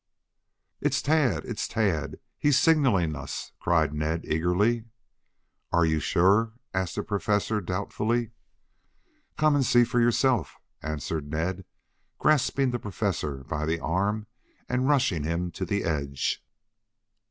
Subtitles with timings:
[0.79, 1.45] "It's Tad!
[1.45, 2.19] It's Tad!
[2.39, 4.85] He's signaling us," cried Ned eagerly.
[5.71, 8.31] "Are you sure?" asked the Professor doubtfully.
[9.37, 11.65] "Come and see for yourself," answered Ned,
[12.17, 14.25] grasping the Professor by the arm
[14.67, 16.43] and rushing him to the edge.